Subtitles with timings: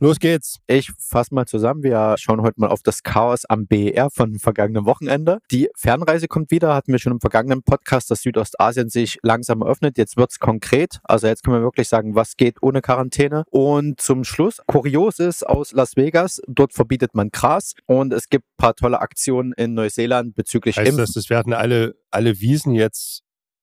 [0.00, 0.58] Los geht's.
[0.66, 1.84] Ich fasse mal zusammen.
[1.84, 5.38] Wir schauen heute mal auf das Chaos am BER von vergangenen Wochenende.
[5.52, 9.96] Die Fernreise kommt wieder, hatten wir schon im vergangenen Podcast, dass Südostasien sich langsam öffnet.
[9.96, 10.98] Jetzt wird's konkret.
[11.04, 13.44] Also jetzt können wir wirklich sagen, was geht ohne Quarantäne.
[13.50, 16.42] Und zum Schluss, Kurioses aus Las Vegas.
[16.48, 20.88] Dort verbietet man Gras und es gibt ein paar tolle Aktionen in Neuseeland bezüglich Heißt
[20.88, 21.04] Impfen.
[21.06, 23.22] das, es werden alle, alle Wiesen jetzt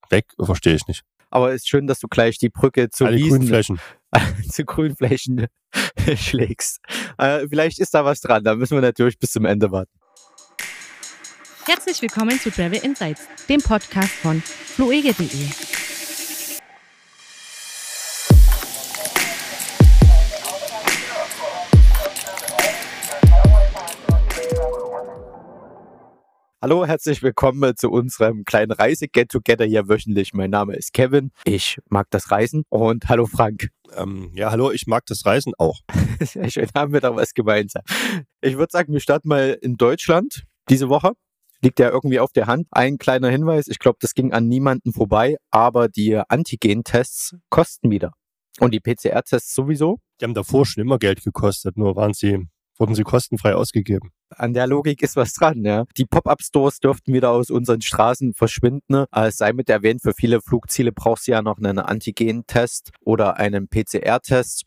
[0.09, 0.27] weg?
[0.41, 1.03] Verstehe ich nicht.
[1.31, 3.79] Aber es ist schön, dass du gleich die Brücke zu alle Wiesen, Grünflächen.
[4.49, 5.47] zu Grünflächen
[6.15, 6.79] schlägst.
[7.17, 8.43] Äh, vielleicht ist da was dran.
[8.43, 9.91] Da müssen wir natürlich bis zum Ende warten.
[11.65, 15.90] Herzlich willkommen zu Travel Insights, dem Podcast von fluege.de.
[26.63, 30.31] Hallo, herzlich willkommen zu unserem kleinen Reise-Get-Together hier wöchentlich.
[30.35, 31.31] Mein Name ist Kevin.
[31.43, 32.65] Ich mag das Reisen.
[32.69, 33.69] Und hallo Frank.
[33.95, 35.79] Ähm, ja, hallo, ich mag das Reisen auch.
[36.21, 37.81] Sehr schön, haben wir da was gemeinsam.
[38.41, 41.13] Ich würde sagen, wir starten mal in Deutschland diese Woche.
[41.63, 42.67] Liegt ja irgendwie auf der Hand.
[42.69, 48.11] Ein kleiner Hinweis, ich glaube, das ging an niemanden vorbei, aber die Antigen-Tests kosten wieder.
[48.59, 49.97] Und die PCR-Tests sowieso.
[50.19, 52.45] Die haben davor schon immer Geld gekostet, nur waren sie,
[52.81, 54.09] wurden sie kostenfrei ausgegeben.
[54.35, 55.85] An der Logik ist was dran, ja.
[55.97, 59.05] Die Pop-Up-Stores dürften wieder aus unseren Straßen verschwinden.
[59.13, 63.37] Äh, Es sei mit erwähnt, für viele Flugziele brauchst du ja noch einen Antigen-Test oder
[63.37, 64.63] einen PCR-Test.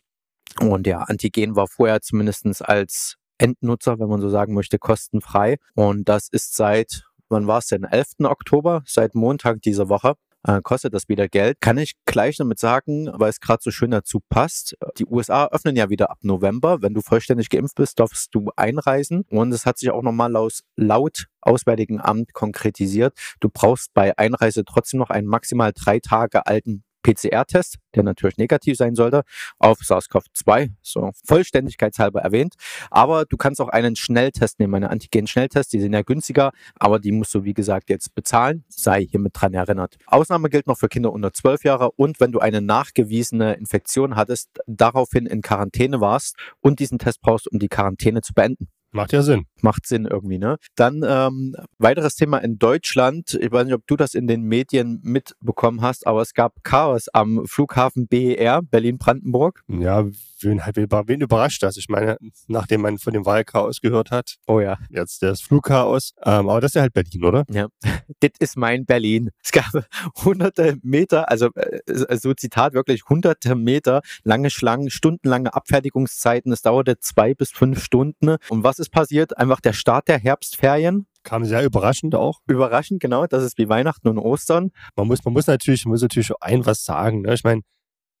[0.61, 5.57] Und ja, Antigen war vorher zumindestens als Endnutzer, wenn man so sagen möchte, kostenfrei.
[5.73, 7.83] Und das ist seit, wann war es denn?
[7.83, 8.19] 11.
[8.23, 10.13] Oktober, seit Montag dieser Woche.
[10.47, 11.59] Äh, kostet das wieder Geld.
[11.59, 14.77] Kann ich gleich damit sagen, weil es gerade so schön dazu passt.
[14.99, 16.83] Die USA öffnen ja wieder ab November.
[16.83, 19.25] Wenn du vollständig geimpft bist, darfst du einreisen.
[19.29, 23.17] Und es hat sich auch nochmal laut, laut Auswärtigen Amt konkretisiert.
[23.39, 28.77] Du brauchst bei Einreise trotzdem noch einen maximal drei Tage alten PCR-Test, der natürlich negativ
[28.77, 29.23] sein sollte,
[29.59, 32.55] auf SARS-CoV-2, so vollständigkeitshalber erwähnt.
[32.89, 37.11] Aber du kannst auch einen Schnelltest nehmen, einen Antigen-Schnelltest, die sind ja günstiger, aber die
[37.11, 38.65] musst du, wie gesagt, jetzt bezahlen.
[38.69, 39.97] Sei hiermit dran erinnert.
[40.07, 44.49] Ausnahme gilt noch für Kinder unter 12 Jahre und wenn du eine nachgewiesene Infektion hattest,
[44.65, 48.67] daraufhin in Quarantäne warst und diesen Test brauchst, um die Quarantäne zu beenden.
[48.95, 49.45] Macht ja Sinn.
[49.61, 50.57] Macht Sinn irgendwie, ne?
[50.75, 53.37] Dann ähm, weiteres Thema in Deutschland.
[53.41, 57.09] Ich weiß nicht, ob du das in den Medien mitbekommen hast, aber es gab Chaos
[57.09, 59.63] am Flughafen BER, Berlin-Brandenburg.
[59.67, 60.05] Ja,
[60.45, 60.61] wen,
[61.07, 61.77] wen überrascht das?
[61.77, 62.17] Ich meine,
[62.47, 64.77] nachdem man von dem Wahlchaos gehört hat, Oh ja.
[64.89, 66.13] jetzt das Flugchaos.
[66.23, 67.43] Ähm, aber das ist ja halt Berlin, oder?
[67.49, 67.67] Ja,
[68.19, 69.31] das ist mein Berlin.
[69.43, 69.65] Es gab
[70.23, 76.51] hunderte Meter, also äh, so Zitat wirklich, hunderte Meter lange Schlangen, stundenlange Abfertigungszeiten.
[76.51, 78.37] Es dauerte zwei bis fünf Stunden.
[78.49, 79.37] Und was ist passiert?
[79.37, 81.07] Einfach der Start der Herbstferien.
[81.23, 82.39] Kam sehr überraschend auch.
[82.47, 83.25] Überraschend, genau.
[83.25, 84.71] Das ist wie Weihnachten und Ostern.
[84.95, 87.23] Man muss, man muss natürlich, man muss natürlich auch ein was sagen.
[87.23, 87.33] Ne?
[87.33, 87.61] Ich meine,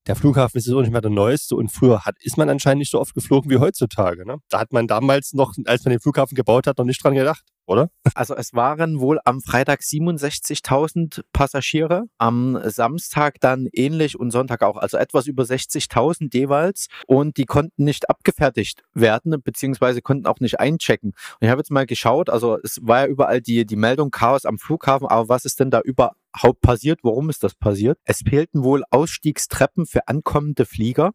[0.07, 2.79] der Flughafen ist jetzt auch nicht mehr der neueste und früher hat, ist man anscheinend
[2.79, 4.25] nicht so oft geflogen wie heutzutage.
[4.25, 4.37] Ne?
[4.49, 7.43] Da hat man damals noch, als man den Flughafen gebaut hat, noch nicht dran gedacht,
[7.67, 7.89] oder?
[8.13, 14.77] Also es waren wohl am Freitag 67.000 Passagiere, am Samstag dann ähnlich und Sonntag auch,
[14.77, 20.59] also etwas über 60.000 jeweils und die konnten nicht abgefertigt werden, beziehungsweise konnten auch nicht
[20.59, 21.09] einchecken.
[21.09, 24.45] Und ich habe jetzt mal geschaut, also es war ja überall die, die Meldung Chaos
[24.45, 26.99] am Flughafen, aber was ist denn da überhaupt passiert?
[27.03, 27.97] Warum ist das passiert?
[28.03, 31.11] Es fehlten wohl Ausstiegstreppen für ankommende Flieger.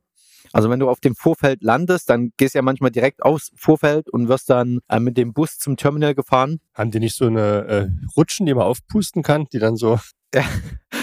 [0.52, 4.08] Also wenn du auf dem Vorfeld landest, dann gehst du ja manchmal direkt aufs Vorfeld
[4.08, 6.60] und wirst dann äh, mit dem Bus zum Terminal gefahren.
[6.74, 9.98] Haben die nicht so eine äh, Rutschen, die man aufpusten kann, die dann so.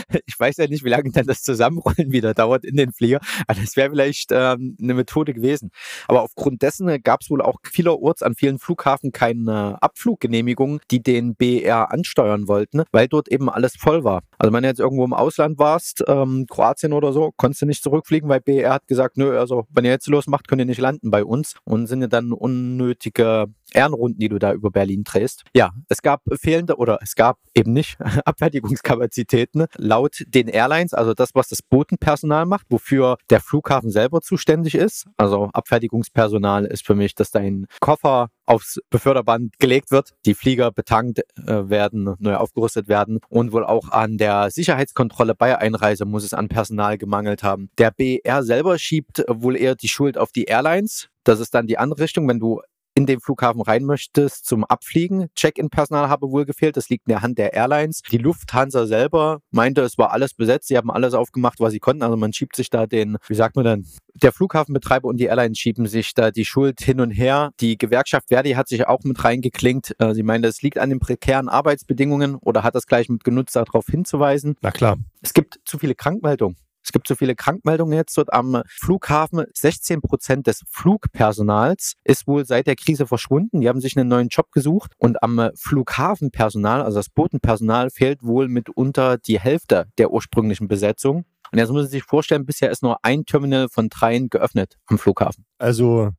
[0.25, 3.19] Ich weiß ja nicht, wie lange dann das Zusammenrollen wieder dauert in den Flieger.
[3.47, 5.71] Aber das wäre vielleicht ähm, eine Methode gewesen.
[6.07, 11.35] Aber aufgrund dessen gab es wohl auch vielerorts an vielen Flughafen keine Abfluggenehmigung, die den
[11.35, 14.21] BR ansteuern wollten, weil dort eben alles voll war.
[14.37, 17.83] Also wenn du jetzt irgendwo im Ausland warst, ähm, Kroatien oder so, konntest du nicht
[17.83, 21.11] zurückfliegen, weil BR hat gesagt, nö, also wenn ihr jetzt losmacht, könnt ihr nicht landen
[21.11, 21.55] bei uns.
[21.63, 25.43] Und sind ja dann unnötige Ehrenrunden, die du da über Berlin drehst.
[25.53, 29.96] Ja, es gab fehlende oder es gab eben nicht Abfertigungskapazitäten laut
[30.27, 35.05] den Airlines, also das, was das Botenpersonal macht, wofür der Flughafen selber zuständig ist.
[35.17, 41.19] Also Abfertigungspersonal ist für mich, dass dein Koffer aufs Beförderband gelegt wird, die Flieger betankt
[41.19, 46.33] äh, werden, neu aufgerüstet werden und wohl auch an der Sicherheitskontrolle bei Einreise muss es
[46.33, 47.69] an Personal gemangelt haben.
[47.77, 51.09] Der BR selber schiebt wohl eher die Schuld auf die Airlines.
[51.23, 52.61] Das ist dann die andere Richtung, wenn du
[52.97, 55.27] in den Flughafen rein möchtest zum Abfliegen.
[55.35, 56.77] Check-in-Personal habe wohl gefehlt.
[56.77, 58.01] Das liegt in der Hand der Airlines.
[58.01, 60.67] Die Lufthansa selber meinte, es war alles besetzt.
[60.67, 62.01] Sie haben alles aufgemacht, was sie konnten.
[62.01, 65.59] Also man schiebt sich da den, wie sagt man denn, der Flughafenbetreiber und die Airlines
[65.59, 67.51] schieben sich da die Schuld hin und her.
[67.59, 69.93] Die Gewerkschaft Verdi hat sich auch mit reingeklinkt.
[69.99, 73.55] Äh, Sie meinte, es liegt an den prekären Arbeitsbedingungen oder hat das gleich mit genutzt,
[73.55, 74.55] darauf hinzuweisen.
[74.61, 74.97] Na klar.
[75.21, 76.57] Es gibt zu viele Krankmeldungen.
[76.87, 79.43] Es gibt so viele Krankmeldungen jetzt dort am Flughafen.
[79.53, 83.59] 16 Prozent des Flugpersonals ist wohl seit der Krise verschwunden.
[83.59, 88.47] Die haben sich einen neuen Job gesucht und am Flughafenpersonal, also das Botenpersonal, fehlt wohl
[88.47, 91.25] mitunter die Hälfte der ursprünglichen Besetzung.
[91.51, 94.97] Und jetzt muss man sich vorstellen, bisher ist nur ein Terminal von dreien geöffnet am
[94.97, 95.43] Flughafen.
[95.57, 96.11] Also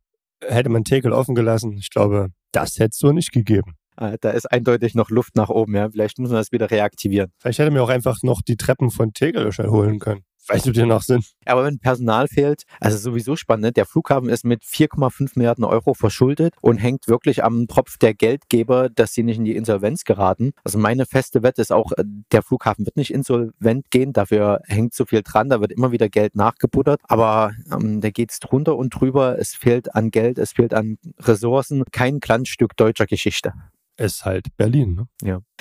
[0.42, 3.72] hätte man Tegel offen gelassen, ich glaube, das hätte es so nicht gegeben.
[3.96, 5.88] Äh, Da ist eindeutig noch Luft nach oben, ja.
[5.88, 7.32] Vielleicht müssen wir das wieder reaktivieren.
[7.38, 10.24] Vielleicht hätte mir auch einfach noch die Treppen von Tegel holen können.
[10.48, 11.24] Weißt du, die noch sind?
[11.44, 13.72] Aber wenn Personal fehlt, also sowieso spannend, ne?
[13.72, 18.88] der Flughafen ist mit 4,5 Milliarden Euro verschuldet und hängt wirklich am Tropf der Geldgeber,
[18.88, 20.52] dass sie nicht in die Insolvenz geraten.
[20.64, 24.94] Also meine feste Wette ist auch, äh, der Flughafen wird nicht insolvent gehen, dafür hängt
[24.94, 28.90] so viel dran, da wird immer wieder Geld nachgebuttert, aber ähm, da geht's drunter und
[28.90, 33.52] drüber, es fehlt an Geld, es fehlt an Ressourcen, kein Glanzstück deutscher Geschichte.
[33.98, 35.08] Ist halt Berlin, ne?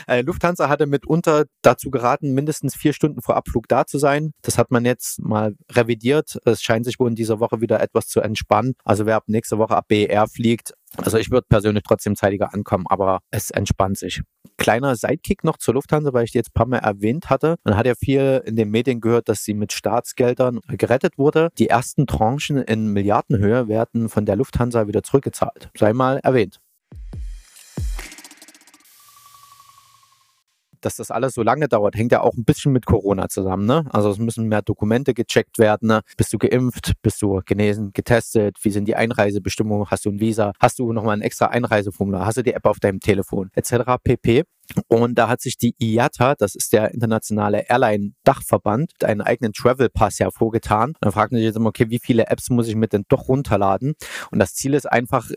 [0.07, 4.31] Äh, Lufthansa hatte mitunter dazu geraten, mindestens vier Stunden vor Abflug da zu sein.
[4.43, 6.37] Das hat man jetzt mal revidiert.
[6.45, 8.75] Es scheint sich wohl in dieser Woche wieder etwas zu entspannen.
[8.85, 12.85] Also wer ab nächste Woche ab BER fliegt, also ich würde persönlich trotzdem zeitiger ankommen,
[12.87, 14.21] aber es entspannt sich.
[14.57, 17.57] Kleiner Sidekick noch zur Lufthansa, weil ich die jetzt ein paar Mal erwähnt hatte.
[17.63, 21.49] Man hat ja viel in den Medien gehört, dass sie mit Staatsgeldern gerettet wurde.
[21.57, 25.69] Die ersten Tranchen in Milliardenhöhe werden von der Lufthansa wieder zurückgezahlt.
[25.77, 26.59] Sei mal erwähnt.
[30.87, 33.65] Dass das alles so lange dauert, hängt ja auch ein bisschen mit Corona zusammen.
[33.65, 33.83] Ne?
[33.91, 35.89] Also es müssen mehr Dokumente gecheckt werden.
[35.89, 36.01] Ne?
[36.15, 36.93] Bist du geimpft?
[37.01, 38.57] Bist du genesen, getestet?
[38.61, 39.87] Wie sind die Einreisebestimmungen?
[39.91, 40.53] Hast du ein Visa?
[40.61, 42.25] Hast du nochmal ein extra Einreiseformular?
[42.25, 43.49] Hast du die App auf deinem Telefon?
[43.53, 43.73] Etc.
[44.01, 44.43] pp.
[44.87, 50.19] Und da hat sich die IATA, das ist der internationale Airline-Dachverband, einen eigenen Travel Pass
[50.19, 50.93] ja vorgetan.
[50.99, 53.29] Dann fragt man sich jetzt immer, okay, wie viele Apps muss ich mit denn doch
[53.29, 53.95] runterladen?
[54.31, 55.29] Und das Ziel ist einfach,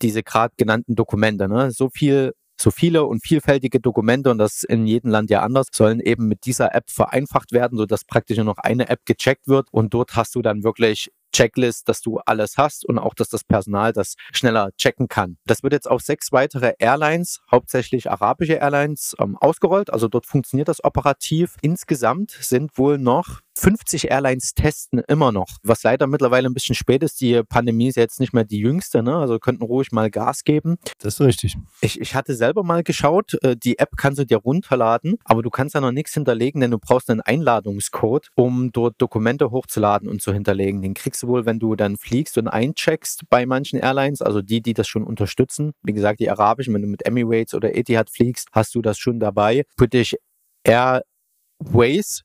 [0.00, 1.70] diese gerade genannten Dokumente, ne?
[1.70, 6.00] so viel so viele und vielfältige Dokumente und das in jedem Land ja anders, sollen
[6.00, 9.94] eben mit dieser App vereinfacht werden, sodass praktisch nur noch eine App gecheckt wird und
[9.94, 13.92] dort hast du dann wirklich Checklist, dass du alles hast und auch, dass das Personal
[13.92, 15.36] das schneller checken kann.
[15.46, 19.92] Das wird jetzt auf sechs weitere Airlines, hauptsächlich arabische Airlines, ähm, ausgerollt.
[19.92, 21.56] Also dort funktioniert das operativ.
[21.62, 27.02] Insgesamt sind wohl noch 50 Airlines testen immer noch, was leider mittlerweile ein bisschen spät
[27.02, 27.20] ist.
[27.20, 29.14] Die Pandemie ist jetzt nicht mehr die jüngste, ne?
[29.16, 30.78] also könnten ruhig mal Gas geben.
[30.98, 31.56] Das ist richtig.
[31.82, 35.50] Ich, ich hatte selber mal geschaut, äh, die App kannst du dir runterladen, aber du
[35.50, 40.22] kannst da noch nichts hinterlegen, denn du brauchst einen Einladungscode, um dort Dokumente hochzuladen und
[40.22, 40.80] zu hinterlegen.
[40.80, 44.62] Den kriegst du wohl, wenn du dann fliegst und eincheckst bei manchen Airlines, also die,
[44.62, 45.72] die das schon unterstützen.
[45.82, 49.20] Wie gesagt, die arabischen, wenn du mit Emirates oder Etihad fliegst, hast du das schon
[49.20, 49.64] dabei.
[49.76, 50.16] British
[50.64, 52.24] Airways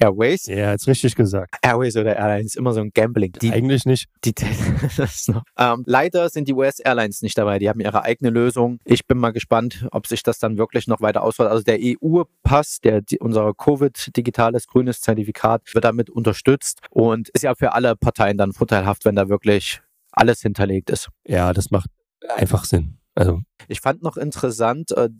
[0.00, 0.46] Airways.
[0.46, 1.56] Ja, jetzt richtig gesagt.
[1.62, 3.32] Airways oder Airlines, immer so ein Gambling.
[3.32, 4.08] Die, Eigentlich nicht.
[4.24, 4.34] die,
[5.28, 7.58] noch, ähm, leider sind die US Airlines nicht dabei.
[7.58, 8.78] Die haben ihre eigene Lösung.
[8.84, 11.52] Ich bin mal gespannt, ob sich das dann wirklich noch weiter ausweitet.
[11.52, 17.54] Also der EU-Pass, der die, unser Covid-digitales grünes Zertifikat, wird damit unterstützt und ist ja
[17.54, 19.80] für alle Parteien dann vorteilhaft, wenn da wirklich
[20.12, 21.08] alles hinterlegt ist.
[21.26, 21.90] Ja, das macht
[22.36, 22.99] einfach Sinn.
[23.14, 25.10] Also, Ich fand noch interessant, äh,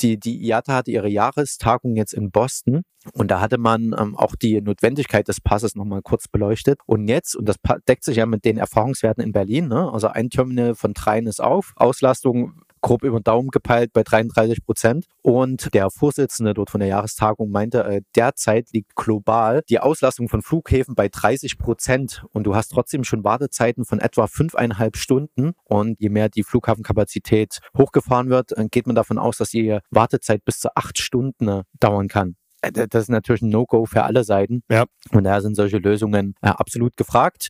[0.00, 2.82] die, die IATA hatte ihre Jahrestagung jetzt in Boston
[3.14, 6.78] und da hatte man ähm, auch die Notwendigkeit des Passes nochmal kurz beleuchtet.
[6.86, 7.56] Und jetzt, und das
[7.88, 9.92] deckt sich ja mit den Erfahrungswerten in Berlin, ne?
[9.92, 14.64] also ein Terminal von dreien ist auf, Auslastung grob über den Daumen gepeilt bei 33
[14.64, 15.06] Prozent.
[15.22, 20.42] Und der Vorsitzende dort von der Jahrestagung meinte, äh, derzeit liegt global die Auslastung von
[20.42, 22.24] Flughäfen bei 30 Prozent.
[22.32, 25.52] Und du hast trotzdem schon Wartezeiten von etwa fünfeinhalb Stunden.
[25.64, 30.44] Und je mehr die Flughafenkapazität hochgefahren wird, äh, geht man davon aus, dass die Wartezeit
[30.44, 32.36] bis zu acht Stunden äh, dauern kann.
[32.62, 34.62] Äh, Das ist natürlich ein No-Go für alle Seiten.
[34.70, 34.84] Ja.
[35.12, 37.48] Und daher sind solche Lösungen äh, absolut gefragt.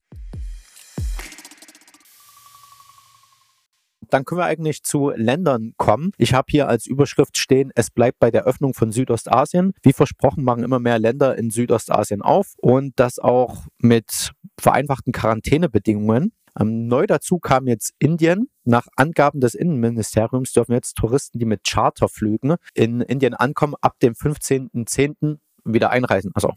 [4.12, 6.12] Dann können wir eigentlich zu Ländern kommen.
[6.18, 9.72] Ich habe hier als Überschrift stehen, es bleibt bei der Öffnung von Südostasien.
[9.82, 16.32] Wie versprochen machen immer mehr Länder in Südostasien auf und das auch mit vereinfachten Quarantänebedingungen.
[16.60, 18.50] Ähm, neu dazu kam jetzt Indien.
[18.64, 24.12] Nach Angaben des Innenministeriums dürfen jetzt Touristen, die mit Charterflügen in Indien ankommen, ab dem
[24.12, 25.38] 15.10.
[25.64, 26.32] wieder einreisen.
[26.34, 26.52] Also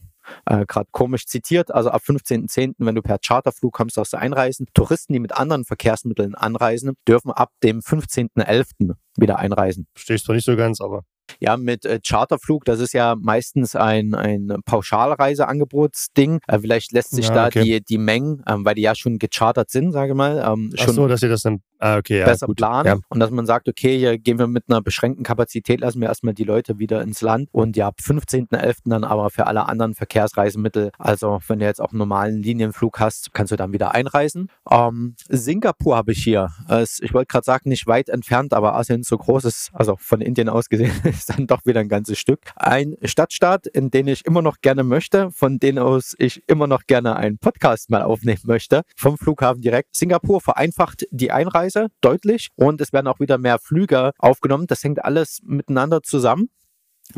[0.46, 4.68] äh, gerade komisch zitiert, also ab 15.10., wenn du per Charterflug kommst, darfst du einreisen.
[4.74, 8.96] Touristen, die mit anderen Verkehrsmitteln anreisen, dürfen ab dem 15.11.
[9.18, 9.88] wieder einreisen.
[9.96, 11.04] ich zwar nicht so ganz, aber
[11.40, 16.40] Ja, mit äh, Charterflug, das ist ja meistens ein, ein Pauschalreiseangebotsding.
[16.48, 17.64] Äh, vielleicht lässt sich Ja, da okay.
[17.64, 20.84] die, die Mengen, ähm, weil die ja schon gechartert sind, sage ich mal, ähm, ach
[20.86, 22.56] schon so, dass ihr das dann Ah, okay, ja, besser gut.
[22.56, 22.98] planen Ja.
[23.10, 26.34] und dass man sagt, okay, hier gehen wir mit einer beschränkten Kapazität, lassen wir erstmal
[26.34, 28.78] die Leute wieder ins Land und ja, ab 15.11.
[28.86, 33.34] dann aber für alle anderen Verkehrsreisemittel, also wenn du jetzt auch einen normalen Linienflug hast,
[33.34, 34.50] kannst du dann wieder einreisen.
[34.72, 36.50] Ähm, Singapur habe ich hier.
[36.70, 39.98] Es, ich wollte gerade sagen, nicht weit entfernt, aber Asien ist so groß ist, also
[40.00, 40.92] von Indien aus gesehen,
[41.28, 42.40] ist dann doch wieder ein ganzes Stück.
[42.56, 46.86] Ein Stadtstaat, in den ich immer noch gerne möchte, von dem aus ich immer noch
[46.86, 49.96] gerne einen Podcast mal aufnehmen möchte, vom Flughafen direkt.
[49.96, 54.68] Singapur vereinfacht die Einreise deutlich und es werden auch wieder mehr Flüge aufgenommen.
[54.68, 56.50] Das hängt alles miteinander zusammen.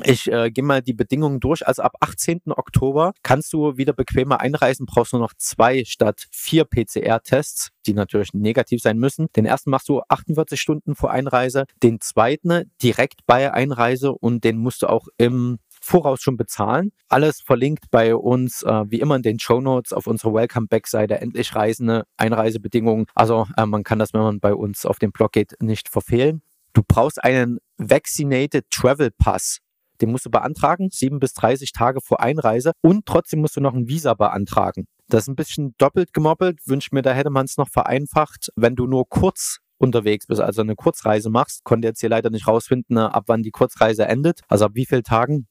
[0.03, 1.65] Ich äh, gehe mal die Bedingungen durch.
[1.65, 2.41] Also ab 18.
[2.47, 8.33] Oktober kannst du wieder bequemer einreisen, brauchst nur noch zwei statt vier PCR-Tests, die natürlich
[8.33, 9.27] negativ sein müssen.
[9.35, 14.57] Den ersten machst du 48 Stunden vor Einreise, den zweiten direkt bei Einreise und den
[14.57, 16.91] musst du auch im Voraus schon bezahlen.
[17.07, 21.21] Alles verlinkt bei uns, äh, wie immer in den Show Notes auf unserer Welcome-Back-Seite.
[21.21, 23.05] Endlich Reisende, Einreisebedingungen.
[23.15, 26.41] Also äh, man kann das, wenn man bei uns auf den Blog geht, nicht verfehlen.
[26.73, 29.59] Du brauchst einen Vaccinated Travel Pass.
[30.01, 32.71] Den musst du beantragen, 7 bis 30 Tage vor Einreise.
[32.81, 34.85] Und trotzdem musst du noch ein Visa beantragen.
[35.07, 36.59] Das ist ein bisschen doppelt gemoppelt.
[36.65, 40.61] Wünsch mir, da hätte man es noch vereinfacht, wenn du nur kurz unterwegs bist, also
[40.61, 41.63] eine Kurzreise machst.
[41.63, 44.41] Konnte jetzt hier leider nicht rausfinden, ab wann die Kurzreise endet.
[44.47, 45.47] Also ab wie vielen Tagen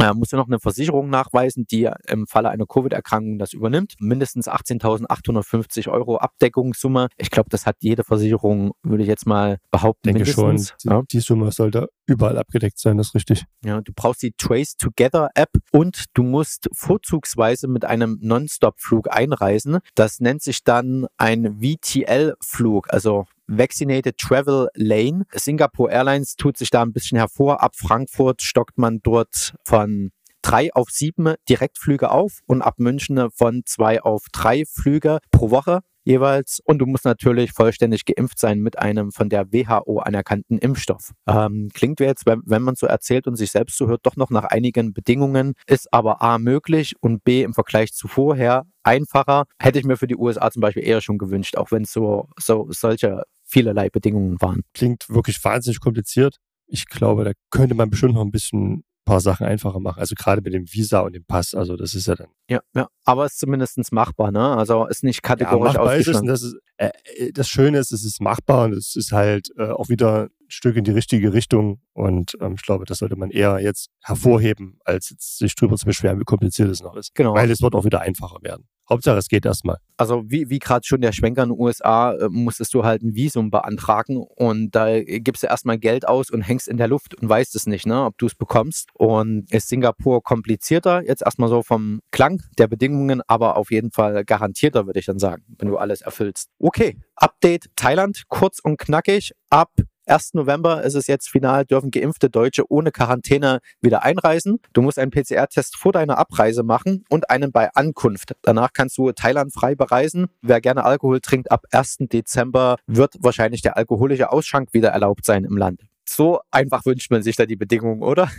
[0.00, 3.94] äh, musst du noch eine Versicherung nachweisen, die im Falle einer Covid-Erkrankung das übernimmt.
[3.98, 7.08] Mindestens 18.850 Euro Abdeckungssumme.
[7.16, 10.76] Ich glaube, das hat jede Versicherung, würde ich jetzt mal behaupten, Denke schon, mindestens.
[10.82, 11.02] die, Ja.
[11.10, 13.44] die Summe sollte überall abgedeckt sein, das ist richtig.
[13.64, 19.78] Ja, du brauchst die Trace Together App und du musst vorzugsweise mit einem Non-Stop-Flug einreisen.
[19.94, 23.26] Das nennt sich dann ein VTL-Flug, also
[23.58, 25.24] Vaccinated Travel Lane.
[25.32, 27.62] Singapore Airlines tut sich da ein bisschen hervor.
[27.62, 30.10] Ab Frankfurt stockt man dort von
[30.42, 35.80] drei auf sieben Direktflüge auf und ab München von zwei auf drei Flüge pro Woche
[36.04, 36.60] jeweils.
[36.64, 41.12] Und du musst natürlich vollständig geimpft sein mit einem von der WHO anerkannten Impfstoff.
[41.26, 44.30] Ähm, klingt jetzt, wenn, wenn man so erzählt und sich selbst so hört, doch noch
[44.30, 49.44] nach einigen Bedingungen, ist aber A möglich und B im Vergleich zu vorher einfacher.
[49.60, 52.28] Hätte ich mir für die USA zum Beispiel eher schon gewünscht, auch wenn es so,
[52.38, 54.62] so solche vielerlei Bedingungen waren.
[54.72, 56.38] Klingt wirklich wahnsinnig kompliziert.
[56.66, 60.00] Ich glaube, da könnte man bestimmt noch ein bisschen ein paar Sachen einfacher machen.
[60.00, 61.54] Also gerade mit dem Visa und dem Pass.
[61.54, 62.88] Also das ist ja dann Ja, ja.
[63.04, 64.56] Aber es ist zumindest machbar, ne?
[64.56, 65.78] Also ist nicht kategorisch es.
[65.78, 66.26] ausgeschlossen.
[66.26, 69.68] Das, ist, äh, äh, das Schöne ist, es ist machbar und es ist halt äh,
[69.68, 71.82] auch wieder ein Stück in die richtige Richtung.
[71.92, 75.84] Und ähm, ich glaube, das sollte man eher jetzt hervorheben, als jetzt sich drüber zu
[75.84, 77.14] beschweren, wie kompliziert es noch ist.
[77.14, 77.34] Genau.
[77.34, 78.66] Weil es wird auch wieder einfacher werden.
[78.92, 79.78] Hauptsache, es geht erstmal.
[79.96, 83.14] Also wie, wie gerade schon der Schwenker in den USA, äh, musstest du halt ein
[83.14, 87.28] Visum beantragen und da gibst du erstmal Geld aus und hängst in der Luft und
[87.28, 88.90] weißt es nicht, ne, ob du es bekommst.
[88.94, 94.24] Und ist Singapur komplizierter, jetzt erstmal so vom Klang der Bedingungen, aber auf jeden Fall
[94.24, 96.48] garantierter, würde ich dann sagen, wenn du alles erfüllst.
[96.58, 99.32] Okay, Update Thailand, kurz und knackig.
[99.48, 99.70] Ab
[100.06, 100.34] 1.
[100.34, 104.58] November ist es jetzt final, dürfen geimpfte Deutsche ohne Quarantäne wieder einreisen.
[104.72, 108.34] Du musst einen PCR-Test vor deiner Abreise machen und einen bei Ankunft.
[108.42, 110.26] Danach kannst du Thailand frei bereisen.
[110.42, 111.98] Wer gerne Alkohol trinkt, ab 1.
[112.12, 115.82] Dezember wird wahrscheinlich der alkoholische Ausschank wieder erlaubt sein im Land.
[116.08, 118.30] So einfach wünscht man sich da die Bedingungen, oder?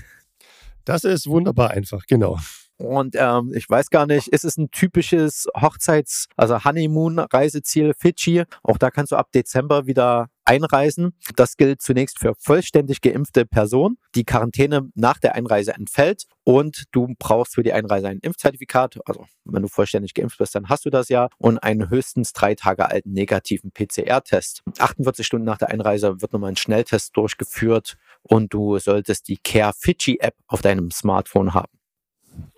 [0.86, 2.38] Das ist wunderbar einfach, genau.
[2.77, 8.43] Und ähm, ich weiß gar nicht, ist es ein typisches Hochzeits-, also Honeymoon-Reiseziel Fidschi?
[8.63, 11.15] Auch da kannst du ab Dezember wieder einreisen.
[11.35, 13.97] Das gilt zunächst für vollständig geimpfte Personen.
[14.15, 19.00] Die Quarantäne nach der Einreise entfällt und du brauchst für die Einreise ein Impfzertifikat.
[19.05, 22.55] Also wenn du vollständig geimpft bist, dann hast du das ja und einen höchstens drei
[22.55, 24.63] Tage alten negativen PCR-Test.
[24.77, 29.73] 48 Stunden nach der Einreise wird nochmal ein Schnelltest durchgeführt und du solltest die Care
[29.77, 31.71] Fidschi App auf deinem Smartphone haben.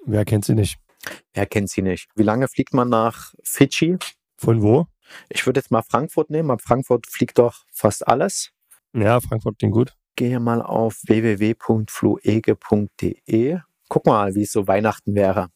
[0.06, 0.78] Wer kennt sie nicht?
[1.34, 2.08] Wer kennt sie nicht?
[2.16, 3.98] Wie lange fliegt man nach Fidschi?
[4.38, 4.88] Von wo?
[5.30, 6.52] Ich würde jetzt mal Frankfurt nehmen.
[6.52, 8.52] Ab Frankfurt fliegt doch fast alles.
[8.94, 9.94] Ja, Frankfurt klingt gut.
[10.16, 11.50] Gehe mal auf www.fluege.de.
[13.90, 15.50] Guck mal, wie es so Weihnachten wäre.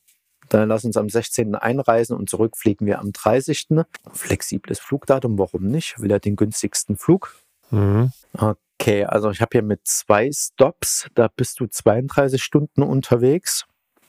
[0.49, 1.55] Dann lass uns am 16.
[1.55, 3.67] einreisen und zurück fliegen wir am 30.
[4.11, 5.99] Flexibles Flugdatum, warum nicht?
[5.99, 7.35] Will er den günstigsten Flug?
[7.69, 8.11] Mhm.
[8.33, 13.65] Okay, also ich habe hier mit zwei Stops, da bist du 32 Stunden unterwegs.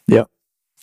[0.08, 0.26] Ja.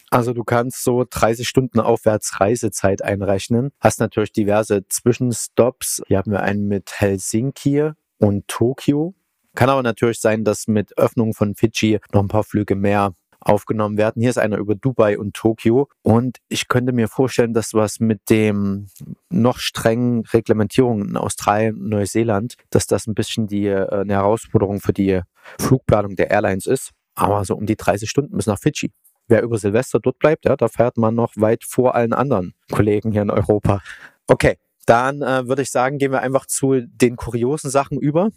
[0.10, 3.72] Also du kannst so 30 Stunden aufwärts Reisezeit einrechnen.
[3.80, 6.02] Hast natürlich diverse Zwischenstops.
[6.08, 9.16] Hier haben wir einen mit Helsinki und Tokio.
[9.56, 13.98] Kann aber natürlich sein, dass mit Öffnung von Fidschi noch ein paar Flüge mehr aufgenommen
[13.98, 14.22] werden.
[14.22, 15.90] Hier ist einer über Dubai und Tokio.
[16.04, 18.88] Und ich könnte mir vorstellen, dass was mit dem
[19.30, 24.80] noch strengen Reglementierungen in Australien und Neuseeland, dass das ein bisschen die, äh, eine Herausforderung
[24.80, 25.22] für die
[25.60, 26.92] Flugplanung der Airlines ist.
[27.16, 28.92] Aber so um die 30 Stunden bis nach Fidschi.
[29.28, 33.12] Wer über Silvester dort bleibt, ja, da fährt man noch weit vor allen anderen Kollegen
[33.12, 33.82] hier in Europa.
[34.28, 38.30] Okay, Dann äh, würde ich sagen, gehen wir einfach zu den kuriosen Sachen über.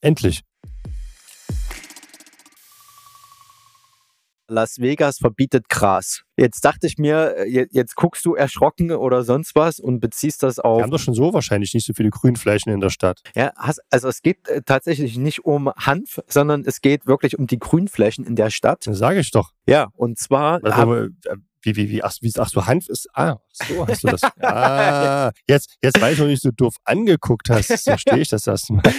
[0.00, 0.42] Endlich.
[4.48, 6.22] Las Vegas verbietet Gras.
[6.36, 10.58] Jetzt dachte ich mir, äh, jetzt guckst du erschrocken oder sonst was und beziehst das
[10.58, 10.82] Wir auf.
[10.82, 13.20] haben doch schon so wahrscheinlich nicht so viele Grünflächen in der Stadt.
[13.34, 13.52] Ja,
[13.90, 18.24] also es geht äh, tatsächlich nicht um Hanf, sondern es geht wirklich um die Grünflächen
[18.24, 18.86] in der Stadt.
[18.86, 19.50] Das sage ich doch.
[19.66, 21.08] Ja, und zwar Also,
[21.66, 24.20] wie, wie, wie, ach, wie, ach so, Hanf ist, ah, so hast du das.
[24.40, 27.66] Ah, jetzt, jetzt ich noch nicht, so doof angeguckt hast.
[27.82, 28.82] Verstehe ich das erstmal.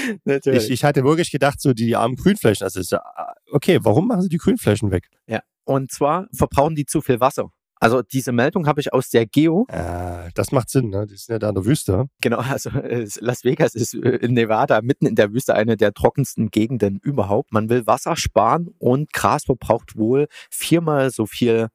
[0.45, 4.07] Ich, ich hatte wirklich gedacht, so die armen Grünflächen, das ist ja, ah, okay, warum
[4.07, 5.07] machen sie die Grünflächen weg?
[5.27, 7.51] ja, und zwar verbrauchen die zu viel Wasser.
[7.79, 9.67] Also diese Meldung habe ich aus der Geo.
[9.69, 11.05] Ah, das macht Sinn, ne?
[11.05, 12.05] Die sind ja da in der Wüste.
[12.21, 15.93] Genau, also äh, Las Vegas ist äh, in Nevada mitten in der Wüste eine der
[15.93, 17.51] trockensten Gegenden überhaupt.
[17.53, 21.67] Man will Wasser sparen und Gras verbraucht wohl viermal so viel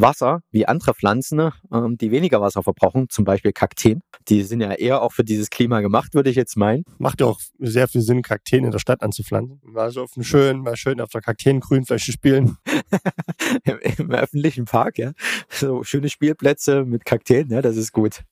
[0.00, 4.02] Wasser wie andere Pflanzen, ähm, die weniger Wasser verbrauchen, zum Beispiel Kakteen.
[4.28, 6.84] Die sind ja eher auch für dieses Klima gemacht, würde ich jetzt meinen.
[6.98, 9.60] Macht ja auch sehr viel Sinn, Kakteen in der Stadt anzupflanzen.
[9.64, 12.56] Mal so auf einem schönen, mal schön auf der Kakteengrünfläche spielen.
[13.64, 15.12] Im, Im öffentlichen Park, ja.
[15.48, 18.22] So schöne Spielplätze mit Kakteen, ja, das ist gut.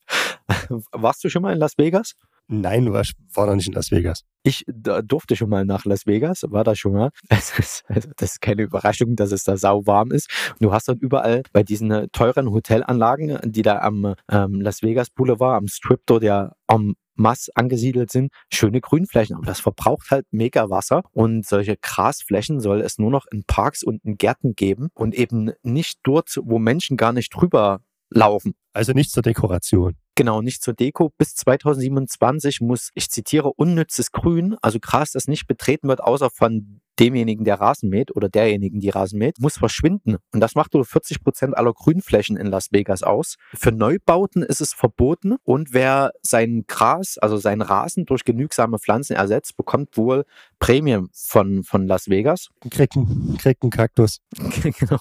[0.92, 2.14] Warst du schon mal in Las Vegas?
[2.46, 4.22] Nein, war, war noch nicht in Las Vegas.
[4.42, 7.10] Ich durfte schon mal nach Las Vegas, war da schon mal.
[7.30, 10.28] Es ist, das ist keine Überraschung, dass es da sauwarm ist.
[10.52, 14.82] Und du hast dann überall bei diesen äh, teuren Hotelanlagen, die da am ähm, Las
[14.82, 19.36] Vegas Boulevard, am Strip dort ja am Mass angesiedelt sind, schöne Grünflächen.
[19.36, 21.02] Aber das verbraucht halt mega Wasser.
[21.12, 25.52] Und solche Grasflächen soll es nur noch in Parks und in Gärten geben und eben
[25.62, 28.54] nicht dort, wo Menschen gar nicht drüber laufen.
[28.72, 29.94] Also nicht zur Dekoration.
[30.16, 31.12] Genau, nicht zur Deko.
[31.18, 36.80] Bis 2027 muss, ich zitiere, unnützes Grün, also Gras, das nicht betreten wird, außer von
[37.00, 40.18] demjenigen, der Rasen mäht oder derjenigen, die Rasen mäht, muss verschwinden.
[40.32, 43.36] Und das macht nur 40 Prozent aller Grünflächen in Las Vegas aus.
[43.54, 49.16] Für Neubauten ist es verboten und wer sein Gras, also sein Rasen durch genügsame Pflanzen
[49.16, 50.24] ersetzt, bekommt wohl
[50.58, 52.48] Prämien von, von Las Vegas.
[52.70, 54.20] Kriegt einen, kriegt einen Kaktus.
[54.62, 54.98] genau.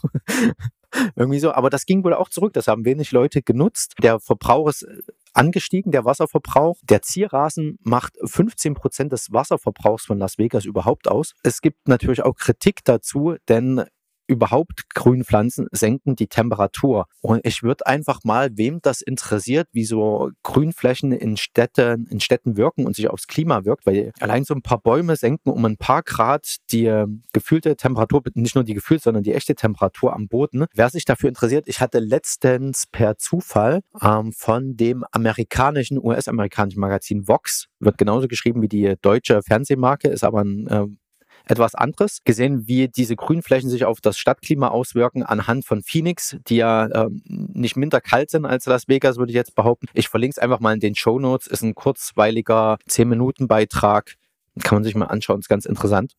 [1.16, 1.52] Irgendwie so.
[1.52, 2.54] Aber das ging wohl auch zurück.
[2.54, 3.96] Das haben wenig Leute genutzt.
[4.02, 5.02] Der Verbrauch ist äh,
[5.34, 6.78] angestiegen, der Wasserverbrauch.
[6.84, 11.34] Der Zierrasen macht 15 Prozent des Wasserverbrauchs von Las Vegas überhaupt aus.
[11.44, 13.84] Es gibt natürlich auch Kritik dazu, denn
[14.28, 17.06] überhaupt Grünpflanzen senken die Temperatur.
[17.22, 22.58] Und ich würde einfach mal, wem das interessiert, wie so Grünflächen in Städten, in Städten
[22.58, 25.78] wirken und sich aufs Klima wirkt, weil allein so ein paar Bäume senken um ein
[25.78, 30.28] paar Grad die äh, gefühlte Temperatur, nicht nur die gefühlte, sondern die echte Temperatur am
[30.28, 30.66] Boden.
[30.74, 37.28] Wer sich dafür interessiert, ich hatte letztens per Zufall ähm, von dem amerikanischen, US-amerikanischen Magazin
[37.28, 40.86] Vox, wird genauso geschrieben wie die deutsche Fernsehmarke, ist aber ein äh,
[41.46, 46.58] etwas anderes, gesehen, wie diese Grünflächen sich auf das Stadtklima auswirken anhand von Phoenix, die
[46.58, 49.88] ja ähm, nicht minder kalt sind als Las Vegas, würde ich jetzt behaupten.
[49.94, 51.48] Ich verlinke es einfach mal in den Show Notes.
[51.48, 54.16] Ist ein kurzweiliger 10-Minuten-Beitrag.
[54.64, 56.14] Kann man sich mal anschauen, ist ganz interessant.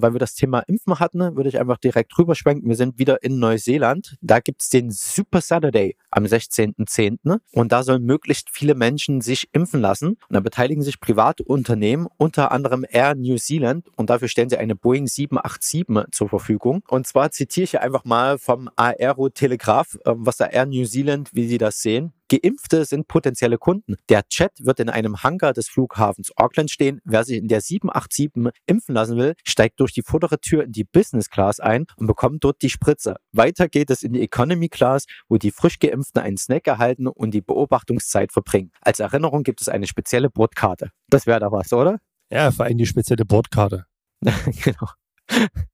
[0.00, 2.68] Weil wir das Thema Impfen hatten, würde ich einfach direkt rüberschwenken.
[2.68, 4.16] Wir sind wieder in Neuseeland.
[4.20, 7.38] Da gibt es den Super Saturday am 16.10.
[7.52, 10.10] Und da sollen möglichst viele Menschen sich impfen lassen.
[10.10, 13.86] Und da beteiligen sich private Unternehmen, unter anderem Air New Zealand.
[13.96, 16.82] Und dafür stellen sie eine Boeing 787 zur Verfügung.
[16.88, 21.30] Und zwar zitiere ich einfach mal vom Aero Telegraph, ähm, was da Air New Zealand,
[21.32, 22.12] wie sie das sehen.
[22.30, 23.96] Geimpfte sind potenzielle Kunden.
[24.10, 27.00] Der Chat wird in einem Hangar des Flughafens Auckland stehen.
[27.04, 30.84] Wer sich in der 787 impfen lassen will, steigt durch die vordere Tür in die
[30.84, 33.16] Business Class ein und bekommt dort die Spritze.
[33.32, 37.32] Weiter geht es in die Economy Class, wo die frisch Geimpften einen Snack erhalten und
[37.32, 38.70] die Beobachtungszeit verbringen.
[38.80, 40.90] Als Erinnerung gibt es eine spezielle Bordkarte.
[41.08, 41.98] Das wäre doch was, oder?
[42.30, 43.86] Ja, vor allem die spezielle Bordkarte.
[44.22, 44.88] genau.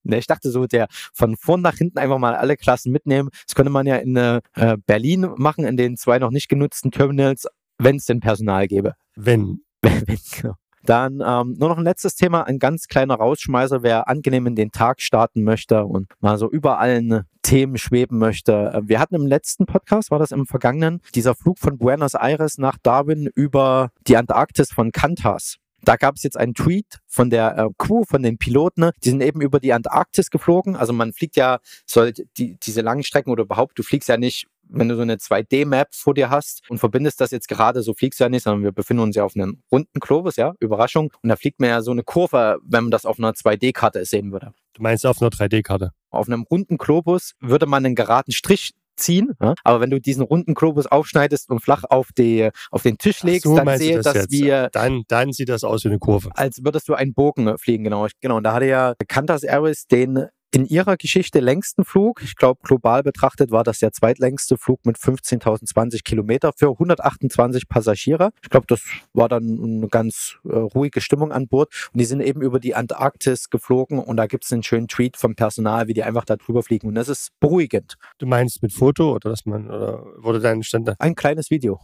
[0.02, 3.30] Ne, ich dachte so, der von vorn nach hinten einfach mal alle Klassen mitnehmen.
[3.46, 4.40] Das könnte man ja in äh,
[4.86, 7.46] Berlin machen, in den zwei noch nicht genutzten Terminals,
[7.78, 8.94] wenn es denn Personal gäbe.
[9.14, 9.60] Wenn.
[9.84, 10.54] Wenn, genau.
[10.84, 14.70] Dann ähm, nur noch ein letztes Thema, ein ganz kleiner Rausschmeißer, wer angenehm in den
[14.70, 18.72] Tag starten möchte und mal so über allen Themen schweben möchte.
[18.74, 22.58] Äh, Wir hatten im letzten Podcast, war das im vergangenen, dieser Flug von Buenos Aires
[22.58, 25.56] nach Darwin über die Antarktis von Qantas.
[25.84, 29.22] Da gab es jetzt einen Tweet von der äh, Crew, von den Piloten, die sind
[29.22, 30.76] eben über die Antarktis geflogen.
[30.76, 34.46] Also man fliegt ja soll die, diese langen Strecken oder überhaupt, du fliegst ja nicht,
[34.68, 38.20] wenn du so eine 2D-Map vor dir hast und verbindest das jetzt gerade, so fliegst
[38.20, 41.12] du ja nicht, sondern wir befinden uns ja auf einem runden Globus, ja, Überraschung.
[41.22, 44.32] Und da fliegt man ja so eine Kurve, wenn man das auf einer 2D-Karte sehen
[44.32, 44.52] würde.
[44.74, 45.90] Du meinst auf einer 3D-Karte.
[46.10, 49.54] Auf einem runden Globus würde man einen geraden Strich ziehen, ja?
[49.64, 53.44] aber wenn du diesen runden Globus aufschneidest und flach auf, die, auf den Tisch legst,
[53.44, 56.30] so dann sehe das das äh, Dann, dann sieht das aus wie eine Kurve.
[56.34, 58.06] als würdest du einen Bogen fliegen, genau.
[58.20, 62.22] Genau, und da hatte ja Qantas Airways den in ihrer Geschichte längsten Flug.
[62.22, 68.30] Ich glaube, global betrachtet war das der zweitlängste Flug mit 15.020 Kilometer für 128 Passagiere.
[68.40, 71.90] Ich glaube, das war dann eine ganz äh, ruhige Stimmung an Bord.
[71.92, 75.16] Und die sind eben über die Antarktis geflogen und da gibt es einen schönen Tweet
[75.16, 76.86] vom Personal, wie die einfach da drüber fliegen.
[76.86, 77.96] Und das ist beruhigend.
[78.18, 80.94] Du meinst mit Foto oder dass man, oder wurde dein Stand?
[81.00, 81.80] Ein kleines Video.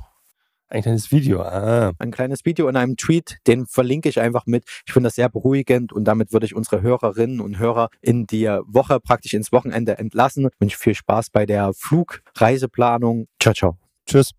[0.70, 1.92] Ein kleines Video, ah.
[1.98, 4.64] Ein kleines Video in einem Tweet, den verlinke ich einfach mit.
[4.86, 8.46] Ich finde das sehr beruhigend und damit würde ich unsere Hörerinnen und Hörer in die
[8.66, 10.48] Woche praktisch ins Wochenende entlassen.
[10.60, 13.26] Wünsche viel Spaß bei der Flugreiseplanung.
[13.40, 13.78] Ciao, ciao.
[14.06, 14.30] Tschüss.